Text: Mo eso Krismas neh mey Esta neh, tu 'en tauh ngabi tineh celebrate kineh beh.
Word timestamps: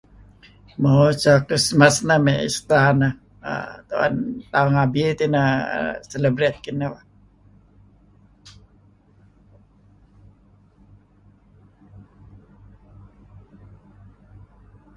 Mo 0.81 0.91
eso 1.11 1.33
Krismas 1.47 1.95
neh 2.07 2.21
mey 2.25 2.41
Esta 2.49 2.77
neh, 2.99 3.15
tu 3.89 3.93
'en 4.03 4.15
tauh 4.51 4.69
ngabi 4.73 5.01
tineh 5.19 5.51
celebrate 6.11 6.59
kineh 6.63 6.89
beh. 6.93 7.05